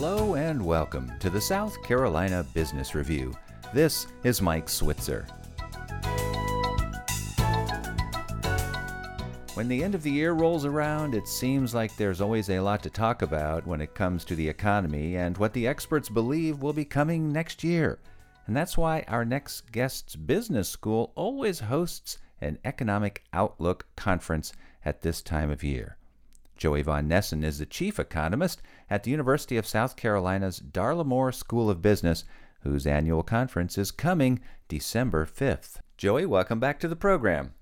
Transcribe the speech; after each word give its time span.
Hello 0.00 0.36
and 0.36 0.64
welcome 0.64 1.10
to 1.18 1.28
the 1.28 1.40
South 1.40 1.82
Carolina 1.82 2.46
Business 2.54 2.94
Review. 2.94 3.36
This 3.74 4.06
is 4.22 4.40
Mike 4.40 4.68
Switzer. 4.68 5.26
When 9.54 9.66
the 9.66 9.82
end 9.82 9.96
of 9.96 10.04
the 10.04 10.12
year 10.12 10.34
rolls 10.34 10.64
around, 10.64 11.16
it 11.16 11.26
seems 11.26 11.74
like 11.74 11.96
there's 11.96 12.20
always 12.20 12.48
a 12.48 12.60
lot 12.60 12.80
to 12.84 12.90
talk 12.90 13.22
about 13.22 13.66
when 13.66 13.80
it 13.80 13.96
comes 13.96 14.24
to 14.26 14.36
the 14.36 14.48
economy 14.48 15.16
and 15.16 15.36
what 15.36 15.52
the 15.52 15.66
experts 15.66 16.08
believe 16.08 16.62
will 16.62 16.72
be 16.72 16.84
coming 16.84 17.32
next 17.32 17.64
year. 17.64 17.98
And 18.46 18.56
that's 18.56 18.78
why 18.78 19.04
our 19.08 19.24
next 19.24 19.72
guest's 19.72 20.14
business 20.14 20.68
school 20.68 21.10
always 21.16 21.58
hosts 21.58 22.18
an 22.40 22.60
economic 22.64 23.24
outlook 23.32 23.84
conference 23.96 24.52
at 24.84 25.02
this 25.02 25.22
time 25.22 25.50
of 25.50 25.64
year. 25.64 25.97
Joey 26.58 26.82
Von 26.82 27.08
Nessen 27.08 27.44
is 27.44 27.60
the 27.60 27.66
chief 27.66 28.00
economist 28.00 28.60
at 28.90 29.04
the 29.04 29.12
University 29.12 29.56
of 29.56 29.66
South 29.66 29.94
Carolina's 29.94 30.58
Darla 30.58 31.06
Moore 31.06 31.30
School 31.30 31.70
of 31.70 31.80
Business, 31.80 32.24
whose 32.62 32.84
annual 32.84 33.22
conference 33.22 33.78
is 33.78 33.92
coming 33.92 34.40
December 34.66 35.24
5th. 35.24 35.76
Joey, 35.96 36.26
welcome 36.26 36.58
back 36.58 36.80
to 36.80 36.88
the 36.88 36.96
program. 36.96 37.54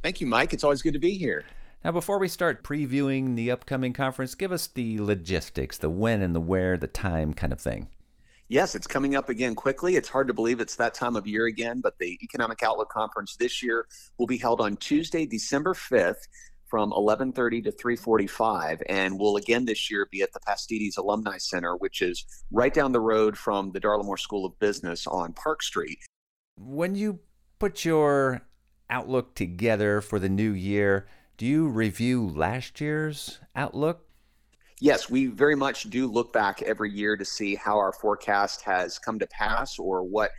Thank 0.00 0.20
you, 0.20 0.28
Mike. 0.28 0.52
It's 0.52 0.62
always 0.62 0.80
good 0.80 0.92
to 0.92 1.00
be 1.00 1.18
here. 1.18 1.44
Now, 1.84 1.90
before 1.90 2.20
we 2.20 2.28
start 2.28 2.62
previewing 2.62 3.34
the 3.34 3.50
upcoming 3.50 3.92
conference, 3.92 4.36
give 4.36 4.52
us 4.52 4.68
the 4.68 5.00
logistics, 5.00 5.78
the 5.78 5.90
when 5.90 6.22
and 6.22 6.34
the 6.34 6.40
where, 6.40 6.76
the 6.76 6.86
time 6.86 7.34
kind 7.34 7.52
of 7.52 7.60
thing. 7.60 7.88
Yes, 8.48 8.76
it's 8.76 8.86
coming 8.86 9.16
up 9.16 9.28
again 9.28 9.56
quickly. 9.56 9.96
It's 9.96 10.08
hard 10.08 10.28
to 10.28 10.34
believe 10.34 10.60
it's 10.60 10.76
that 10.76 10.94
time 10.94 11.16
of 11.16 11.26
year 11.26 11.46
again, 11.46 11.80
but 11.80 11.98
the 11.98 12.16
Economic 12.22 12.62
Outlook 12.62 12.90
Conference 12.90 13.34
this 13.34 13.60
year 13.60 13.88
will 14.18 14.28
be 14.28 14.38
held 14.38 14.60
on 14.60 14.76
Tuesday, 14.76 15.26
December 15.26 15.74
5th 15.74 16.28
from 16.76 16.92
11:30 16.92 17.62
to 17.62 17.72
3:45 17.72 18.82
and 18.90 19.18
will 19.18 19.36
again 19.36 19.64
this 19.64 19.90
year 19.90 20.06
be 20.12 20.20
at 20.20 20.34
the 20.34 20.40
Pastides 20.40 20.98
Alumni 20.98 21.38
Center 21.38 21.74
which 21.74 22.02
is 22.02 22.26
right 22.50 22.74
down 22.74 22.92
the 22.92 23.00
road 23.00 23.38
from 23.38 23.72
the 23.72 23.80
Darla 23.80 24.04
Moore 24.04 24.18
School 24.18 24.44
of 24.44 24.58
Business 24.58 25.06
on 25.06 25.32
Park 25.32 25.62
Street. 25.62 26.00
When 26.58 26.94
you 26.94 27.20
put 27.58 27.86
your 27.86 28.42
outlook 28.90 29.34
together 29.34 30.02
for 30.02 30.18
the 30.18 30.28
new 30.28 30.50
year, 30.50 31.08
do 31.38 31.46
you 31.46 31.66
review 31.66 32.28
last 32.28 32.78
year's 32.78 33.40
outlook? 33.54 34.06
Yes, 34.78 35.08
we 35.08 35.28
very 35.28 35.56
much 35.56 35.88
do 35.88 36.06
look 36.06 36.30
back 36.34 36.60
every 36.60 36.90
year 36.90 37.16
to 37.16 37.24
see 37.24 37.54
how 37.54 37.78
our 37.78 37.94
forecast 37.94 38.60
has 38.60 38.98
come 38.98 39.18
to 39.18 39.26
pass 39.28 39.78
or 39.78 40.02
what 40.02 40.30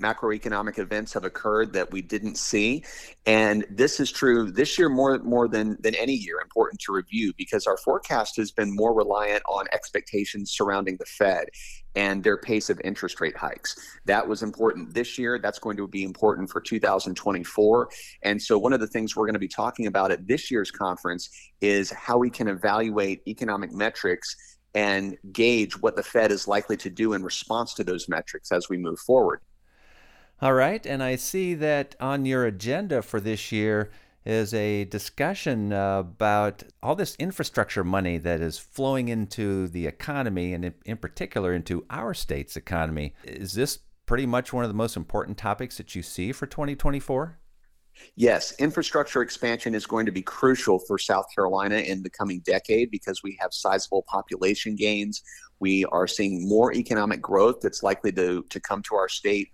macroeconomic 0.00 0.78
events 0.78 1.12
have 1.12 1.24
occurred 1.24 1.72
that 1.72 1.90
we 1.92 2.02
didn't 2.02 2.36
see. 2.36 2.84
And 3.26 3.64
this 3.70 4.00
is 4.00 4.10
true 4.10 4.50
this 4.50 4.78
year 4.78 4.88
more 4.88 5.18
more 5.18 5.48
than 5.48 5.76
than 5.80 5.94
any 5.94 6.14
year 6.14 6.40
important 6.40 6.80
to 6.82 6.92
review 6.92 7.32
because 7.36 7.66
our 7.66 7.76
forecast 7.78 8.36
has 8.36 8.50
been 8.50 8.74
more 8.74 8.94
reliant 8.94 9.42
on 9.48 9.66
expectations 9.72 10.52
surrounding 10.52 10.96
the 10.98 11.06
Fed 11.06 11.46
and 11.96 12.24
their 12.24 12.36
pace 12.36 12.70
of 12.70 12.80
interest 12.82 13.20
rate 13.20 13.36
hikes. 13.36 13.76
That 14.04 14.26
was 14.26 14.42
important 14.42 14.94
this 14.94 15.16
year. 15.16 15.38
That's 15.38 15.60
going 15.60 15.76
to 15.76 15.86
be 15.86 16.02
important 16.02 16.50
for 16.50 16.60
2024 16.60 17.88
and 18.22 18.40
so 18.40 18.58
one 18.58 18.72
of 18.72 18.80
the 18.80 18.86
things 18.86 19.14
we're 19.14 19.26
going 19.26 19.34
to 19.34 19.38
be 19.38 19.48
talking 19.48 19.86
about 19.86 20.10
at 20.10 20.26
this 20.26 20.50
year's 20.50 20.70
conference 20.70 21.30
is 21.60 21.90
how 21.90 22.18
we 22.18 22.30
can 22.30 22.48
evaluate 22.48 23.22
economic 23.26 23.72
metrics 23.72 24.36
and 24.74 25.16
gauge 25.32 25.80
what 25.80 25.96
the 25.96 26.02
Fed 26.02 26.32
is 26.32 26.48
likely 26.48 26.76
to 26.76 26.90
do 26.90 27.12
in 27.12 27.22
response 27.22 27.74
to 27.74 27.84
those 27.84 28.08
metrics 28.08 28.50
as 28.50 28.68
we 28.68 28.76
move 28.76 28.98
forward. 28.98 29.40
All 30.42 30.52
right, 30.52 30.84
and 30.84 31.02
I 31.02 31.16
see 31.16 31.54
that 31.54 31.94
on 32.00 32.26
your 32.26 32.44
agenda 32.44 33.02
for 33.02 33.20
this 33.20 33.52
year 33.52 33.90
is 34.26 34.52
a 34.54 34.84
discussion 34.84 35.72
about 35.72 36.64
all 36.82 36.96
this 36.96 37.14
infrastructure 37.16 37.84
money 37.84 38.18
that 38.18 38.40
is 38.40 38.58
flowing 38.58 39.08
into 39.08 39.68
the 39.68 39.86
economy 39.86 40.52
and 40.54 40.72
in 40.84 40.96
particular 40.96 41.52
into 41.52 41.84
our 41.90 42.14
state's 42.14 42.56
economy. 42.56 43.14
Is 43.24 43.52
this 43.52 43.78
pretty 44.06 44.26
much 44.26 44.52
one 44.52 44.64
of 44.64 44.70
the 44.70 44.74
most 44.74 44.96
important 44.96 45.38
topics 45.38 45.76
that 45.76 45.94
you 45.94 46.02
see 46.02 46.32
for 46.32 46.46
2024? 46.46 47.38
Yes, 48.16 48.54
infrastructure 48.58 49.22
expansion 49.22 49.74
is 49.74 49.86
going 49.86 50.04
to 50.06 50.12
be 50.12 50.22
crucial 50.22 50.80
for 50.80 50.98
South 50.98 51.26
Carolina 51.32 51.76
in 51.76 52.02
the 52.02 52.10
coming 52.10 52.40
decade 52.44 52.90
because 52.90 53.22
we 53.22 53.38
have 53.40 53.54
sizable 53.54 54.04
population 54.08 54.74
gains. 54.74 55.22
We 55.60 55.84
are 55.86 56.08
seeing 56.08 56.48
more 56.48 56.74
economic 56.74 57.22
growth 57.22 57.60
that's 57.62 57.84
likely 57.84 58.10
to, 58.12 58.44
to 58.50 58.60
come 58.60 58.82
to 58.82 58.96
our 58.96 59.08
state 59.08 59.50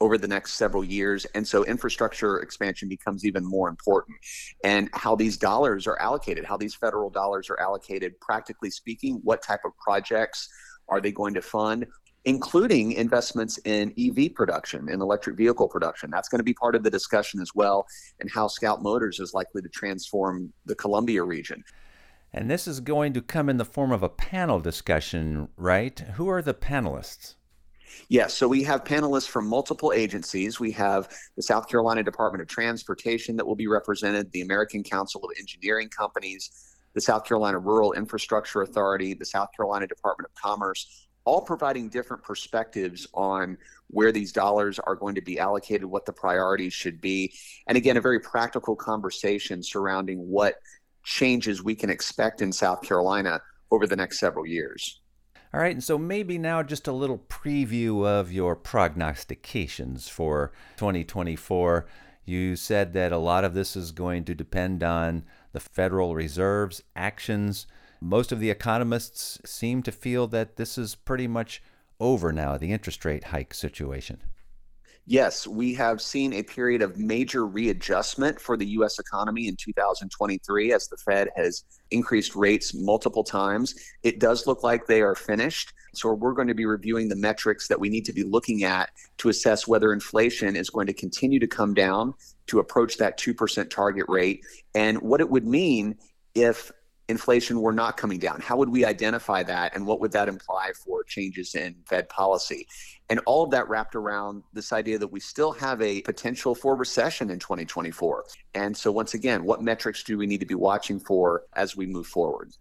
over 0.00 0.16
the 0.16 0.28
next 0.28 0.54
several 0.54 0.84
years. 0.84 1.24
And 1.34 1.46
so 1.46 1.64
infrastructure 1.64 2.38
expansion 2.38 2.88
becomes 2.88 3.24
even 3.24 3.44
more 3.44 3.68
important. 3.68 4.16
And 4.64 4.88
how 4.92 5.16
these 5.16 5.36
dollars 5.36 5.86
are 5.86 5.98
allocated, 6.00 6.44
how 6.44 6.56
these 6.56 6.74
federal 6.74 7.10
dollars 7.10 7.50
are 7.50 7.60
allocated, 7.60 8.18
practically 8.20 8.70
speaking, 8.70 9.20
what 9.24 9.42
type 9.42 9.60
of 9.64 9.72
projects 9.78 10.48
are 10.88 11.00
they 11.00 11.12
going 11.12 11.34
to 11.34 11.42
fund? 11.42 11.86
Including 12.24 12.92
investments 12.92 13.58
in 13.64 13.94
EV 13.98 14.34
production 14.34 14.88
and 14.88 15.00
electric 15.00 15.36
vehicle 15.36 15.68
production. 15.68 16.10
That's 16.10 16.28
going 16.28 16.40
to 16.40 16.44
be 16.44 16.54
part 16.54 16.74
of 16.74 16.82
the 16.82 16.90
discussion 16.90 17.40
as 17.40 17.54
well, 17.54 17.86
and 18.20 18.30
how 18.30 18.48
Scout 18.48 18.82
Motors 18.82 19.18
is 19.18 19.32
likely 19.34 19.62
to 19.62 19.68
transform 19.68 20.52
the 20.66 20.74
Columbia 20.74 21.22
region. 21.22 21.64
And 22.32 22.50
this 22.50 22.68
is 22.68 22.80
going 22.80 23.14
to 23.14 23.22
come 23.22 23.48
in 23.48 23.56
the 23.56 23.64
form 23.64 23.92
of 23.92 24.02
a 24.02 24.08
panel 24.08 24.60
discussion, 24.60 25.48
right? 25.56 25.98
Who 26.16 26.28
are 26.28 26.42
the 26.42 26.54
panelists? 26.54 27.36
Yes, 28.08 28.34
so 28.34 28.48
we 28.48 28.62
have 28.62 28.84
panelists 28.84 29.28
from 29.28 29.46
multiple 29.46 29.92
agencies. 29.94 30.58
We 30.58 30.70
have 30.72 31.08
the 31.36 31.42
South 31.42 31.68
Carolina 31.68 32.02
Department 32.02 32.42
of 32.42 32.48
Transportation 32.48 33.36
that 33.36 33.46
will 33.46 33.56
be 33.56 33.66
represented, 33.66 34.30
the 34.32 34.40
American 34.40 34.82
Council 34.82 35.22
of 35.24 35.30
Engineering 35.38 35.88
Companies, 35.88 36.74
the 36.94 37.00
South 37.00 37.24
Carolina 37.24 37.58
Rural 37.58 37.92
Infrastructure 37.92 38.62
Authority, 38.62 39.14
the 39.14 39.24
South 39.24 39.48
Carolina 39.56 39.86
Department 39.86 40.30
of 40.30 40.34
Commerce, 40.40 41.08
all 41.24 41.42
providing 41.42 41.90
different 41.90 42.22
perspectives 42.22 43.06
on 43.12 43.58
where 43.88 44.12
these 44.12 44.32
dollars 44.32 44.78
are 44.78 44.94
going 44.94 45.14
to 45.14 45.20
be 45.20 45.38
allocated, 45.38 45.84
what 45.84 46.06
the 46.06 46.12
priorities 46.12 46.72
should 46.72 47.02
be. 47.02 47.32
And 47.66 47.76
again, 47.76 47.98
a 47.98 48.00
very 48.00 48.18
practical 48.18 48.74
conversation 48.74 49.62
surrounding 49.62 50.18
what 50.26 50.54
changes 51.04 51.62
we 51.62 51.74
can 51.74 51.90
expect 51.90 52.40
in 52.40 52.50
South 52.50 52.80
Carolina 52.82 53.40
over 53.70 53.86
the 53.86 53.96
next 53.96 54.18
several 54.18 54.46
years. 54.46 55.00
All 55.52 55.60
right, 55.60 55.72
and 55.72 55.82
so 55.82 55.96
maybe 55.96 56.36
now 56.36 56.62
just 56.62 56.86
a 56.86 56.92
little 56.92 57.18
preview 57.18 58.06
of 58.06 58.30
your 58.30 58.54
prognostications 58.54 60.06
for 60.06 60.52
2024. 60.76 61.86
You 62.26 62.54
said 62.54 62.92
that 62.92 63.12
a 63.12 63.18
lot 63.18 63.44
of 63.44 63.54
this 63.54 63.74
is 63.74 63.90
going 63.90 64.24
to 64.24 64.34
depend 64.34 64.82
on 64.82 65.24
the 65.52 65.60
Federal 65.60 66.14
Reserve's 66.14 66.82
actions. 66.94 67.66
Most 68.00 68.30
of 68.30 68.40
the 68.40 68.50
economists 68.50 69.40
seem 69.46 69.82
to 69.84 69.92
feel 69.92 70.26
that 70.26 70.56
this 70.56 70.76
is 70.76 70.94
pretty 70.94 71.26
much 71.26 71.62
over 71.98 72.30
now, 72.30 72.58
the 72.58 72.70
interest 72.70 73.06
rate 73.06 73.24
hike 73.24 73.54
situation. 73.54 74.20
Yes, 75.10 75.46
we 75.46 75.72
have 75.72 76.02
seen 76.02 76.34
a 76.34 76.42
period 76.42 76.82
of 76.82 76.98
major 76.98 77.46
readjustment 77.46 78.38
for 78.38 78.58
the 78.58 78.66
U.S. 78.66 78.98
economy 78.98 79.48
in 79.48 79.56
2023 79.56 80.70
as 80.74 80.86
the 80.86 80.98
Fed 80.98 81.30
has 81.34 81.64
increased 81.90 82.36
rates 82.36 82.74
multiple 82.74 83.24
times. 83.24 83.74
It 84.02 84.20
does 84.20 84.46
look 84.46 84.62
like 84.62 84.86
they 84.86 85.00
are 85.00 85.14
finished. 85.14 85.72
So, 85.94 86.12
we're 86.12 86.34
going 86.34 86.48
to 86.48 86.54
be 86.54 86.66
reviewing 86.66 87.08
the 87.08 87.16
metrics 87.16 87.68
that 87.68 87.80
we 87.80 87.88
need 87.88 88.04
to 88.04 88.12
be 88.12 88.22
looking 88.22 88.64
at 88.64 88.90
to 89.16 89.30
assess 89.30 89.66
whether 89.66 89.94
inflation 89.94 90.54
is 90.56 90.68
going 90.68 90.88
to 90.88 90.92
continue 90.92 91.40
to 91.40 91.46
come 91.46 91.72
down 91.72 92.12
to 92.48 92.58
approach 92.58 92.98
that 92.98 93.18
2% 93.18 93.70
target 93.70 94.04
rate 94.08 94.44
and 94.74 95.00
what 95.00 95.22
it 95.22 95.30
would 95.30 95.46
mean 95.46 95.96
if 96.34 96.70
inflation 97.08 97.60
were 97.60 97.72
not 97.72 97.96
coming 97.96 98.18
down? 98.18 98.40
How 98.40 98.56
would 98.56 98.68
we 98.68 98.84
identify 98.84 99.42
that 99.42 99.74
and 99.74 99.86
what 99.86 100.00
would 100.00 100.12
that 100.12 100.28
imply 100.28 100.72
for 100.72 101.02
changes 101.04 101.54
in 101.54 101.74
Fed 101.86 102.08
policy? 102.08 102.66
And 103.10 103.20
all 103.26 103.44
of 103.44 103.50
that 103.52 103.68
wrapped 103.68 103.94
around 103.94 104.42
this 104.52 104.72
idea 104.72 104.98
that 104.98 105.08
we 105.08 105.20
still 105.20 105.52
have 105.52 105.80
a 105.80 106.02
potential 106.02 106.54
for 106.54 106.76
recession 106.76 107.30
in 107.30 107.38
2024. 107.38 108.24
And 108.54 108.76
so, 108.76 108.92
once 108.92 109.14
again, 109.14 109.44
what 109.44 109.62
metrics 109.62 110.02
do 110.02 110.18
we 110.18 110.26
need 110.26 110.40
to 110.40 110.46
be 110.46 110.54
watching 110.54 111.00
for 111.00 111.44
as 111.54 111.76
we 111.76 111.86
move 111.86 112.06
forward? 112.06 112.52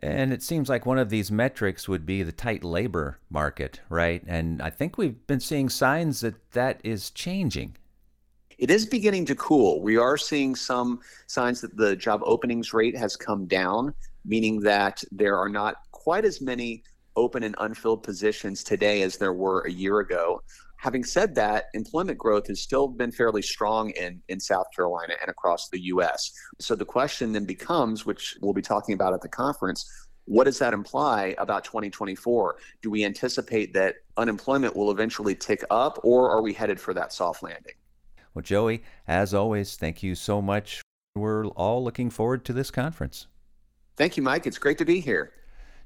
And 0.00 0.32
it 0.32 0.42
seems 0.42 0.68
like 0.68 0.86
one 0.86 0.98
of 0.98 1.10
these 1.10 1.30
metrics 1.30 1.88
would 1.88 2.06
be 2.06 2.22
the 2.22 2.32
tight 2.32 2.62
labor 2.62 3.18
market, 3.28 3.80
right? 3.88 4.22
And 4.26 4.62
I 4.62 4.70
think 4.70 4.96
we've 4.96 5.26
been 5.26 5.40
seeing 5.40 5.68
signs 5.68 6.20
that 6.20 6.52
that 6.52 6.80
is 6.84 7.10
changing 7.10 7.76
it 8.60 8.70
is 8.70 8.84
beginning 8.84 9.24
to 9.24 9.34
cool. 9.34 9.80
We 9.80 9.96
are 9.96 10.18
seeing 10.18 10.54
some 10.54 11.00
signs 11.26 11.62
that 11.62 11.78
the 11.78 11.96
job 11.96 12.20
openings 12.24 12.74
rate 12.74 12.94
has 12.94 13.16
come 13.16 13.46
down, 13.46 13.94
meaning 14.26 14.60
that 14.60 15.02
there 15.10 15.38
are 15.38 15.48
not 15.48 15.76
quite 15.92 16.26
as 16.26 16.42
many 16.42 16.82
open 17.16 17.42
and 17.42 17.54
unfilled 17.58 18.02
positions 18.02 18.62
today 18.62 19.00
as 19.00 19.16
there 19.16 19.32
were 19.32 19.62
a 19.62 19.72
year 19.72 20.00
ago. 20.00 20.42
Having 20.76 21.04
said 21.04 21.34
that, 21.36 21.64
employment 21.72 22.18
growth 22.18 22.48
has 22.48 22.60
still 22.60 22.86
been 22.86 23.10
fairly 23.10 23.40
strong 23.40 23.90
in, 23.90 24.20
in 24.28 24.38
South 24.38 24.66
Carolina 24.76 25.14
and 25.22 25.30
across 25.30 25.70
the 25.70 25.80
U.S. 25.84 26.30
So 26.58 26.74
the 26.74 26.84
question 26.84 27.32
then 27.32 27.46
becomes, 27.46 28.04
which 28.04 28.36
we'll 28.42 28.52
be 28.52 28.62
talking 28.62 28.94
about 28.94 29.14
at 29.14 29.22
the 29.22 29.28
conference, 29.28 29.90
what 30.26 30.44
does 30.44 30.58
that 30.58 30.74
imply 30.74 31.34
about 31.38 31.64
2024? 31.64 32.56
Do 32.82 32.90
we 32.90 33.06
anticipate 33.06 33.72
that 33.72 33.96
unemployment 34.18 34.76
will 34.76 34.90
eventually 34.90 35.34
tick 35.34 35.64
up, 35.70 35.98
or 36.02 36.30
are 36.30 36.42
we 36.42 36.52
headed 36.52 36.78
for 36.78 36.92
that 36.92 37.14
soft 37.14 37.42
landing? 37.42 37.74
Well, 38.34 38.42
Joey, 38.42 38.82
as 39.08 39.34
always, 39.34 39.76
thank 39.76 40.02
you 40.02 40.14
so 40.14 40.40
much. 40.40 40.82
We're 41.16 41.46
all 41.46 41.82
looking 41.82 42.10
forward 42.10 42.44
to 42.44 42.52
this 42.52 42.70
conference. 42.70 43.26
Thank 43.96 44.16
you, 44.16 44.22
Mike. 44.22 44.46
It's 44.46 44.58
great 44.58 44.78
to 44.78 44.84
be 44.84 45.00
here. 45.00 45.32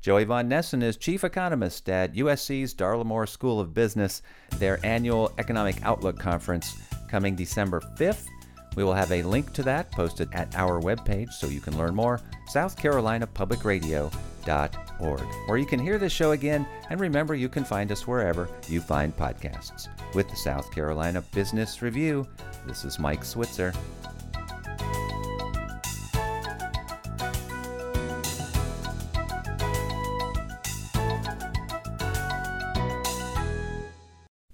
Joey 0.00 0.24
Von 0.24 0.48
Nessen 0.48 0.82
is 0.82 0.96
chief 0.96 1.22
economist 1.22 1.88
at 1.88 2.14
USC's 2.14 2.74
Darla 2.74 3.04
Moore 3.04 3.26
School 3.26 3.60
of 3.60 3.72
Business, 3.72 4.22
their 4.58 4.84
annual 4.84 5.32
Economic 5.38 5.76
Outlook 5.84 6.18
Conference 6.18 6.74
coming 7.08 7.36
December 7.36 7.80
5th. 7.96 8.26
We 8.74 8.82
will 8.82 8.94
have 8.94 9.12
a 9.12 9.22
link 9.22 9.52
to 9.52 9.62
that 9.62 9.92
posted 9.92 10.28
at 10.32 10.56
our 10.56 10.80
webpage 10.80 11.30
so 11.30 11.46
you 11.46 11.60
can 11.60 11.78
learn 11.78 11.94
more, 11.94 12.20
southcarolinapublicradio.org. 14.42 15.48
Or 15.48 15.58
you 15.58 15.66
can 15.66 15.80
hear 15.80 15.98
this 15.98 16.12
show 16.12 16.32
again, 16.32 16.66
and 16.90 17.00
remember 17.00 17.34
you 17.34 17.48
can 17.48 17.64
find 17.64 17.90
us 17.92 18.06
wherever 18.06 18.48
you 18.68 18.80
find 18.80 19.16
podcasts. 19.16 19.88
With 20.14 20.28
the 20.28 20.36
South 20.36 20.70
Carolina 20.72 21.22
Business 21.32 21.82
Review, 21.82 22.26
this 22.66 22.84
is 22.84 22.98
Mike 22.98 23.24
Switzer. 23.24 23.72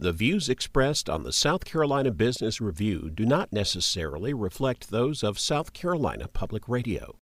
The 0.00 0.12
views 0.12 0.48
expressed 0.48 1.10
on 1.10 1.24
the 1.24 1.32
South 1.32 1.64
Carolina 1.64 2.12
Business 2.12 2.60
Review 2.60 3.10
do 3.12 3.26
not 3.26 3.52
necessarily 3.52 4.32
reflect 4.32 4.90
those 4.90 5.22
of 5.24 5.38
South 5.38 5.72
Carolina 5.72 6.28
Public 6.28 6.68
Radio. 6.68 7.16